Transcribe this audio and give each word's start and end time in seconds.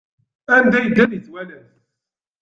Anda 0.55 0.79
yedda 0.81 1.01
ad 1.03 1.11
yettwalas. 1.13 1.69